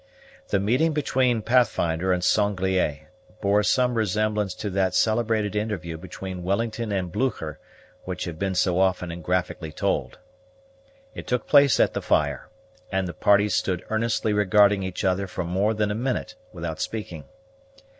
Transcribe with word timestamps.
The 0.47 0.59
meeting 0.59 0.93
between 0.93 1.43
Pathfinder 1.43 2.11
and 2.11 2.23
Sanglier 2.23 3.01
bore 3.39 3.61
some 3.61 3.93
resemblance 3.93 4.55
to 4.55 4.71
that 4.71 4.95
celebrated 4.95 5.55
interview 5.55 5.95
between 5.95 6.41
Wellington 6.41 6.91
and 6.91 7.11
Blucher 7.11 7.59
which 8.05 8.23
has 8.25 8.33
been 8.33 8.55
so 8.55 8.79
often 8.79 9.11
and 9.11 9.23
graphically 9.23 9.71
told. 9.71 10.17
It 11.13 11.27
took 11.27 11.45
place 11.45 11.79
at 11.79 11.93
the 11.93 12.01
fire; 12.01 12.49
and 12.91 13.07
the 13.07 13.13
parties 13.13 13.53
stood 13.53 13.85
earnestly 13.91 14.33
regarding 14.33 14.81
each 14.81 15.03
other 15.03 15.27
for 15.27 15.43
more 15.43 15.75
than 15.75 15.91
a 15.91 15.93
minute 15.93 16.33
without 16.51 16.81
speaking. 16.81 17.25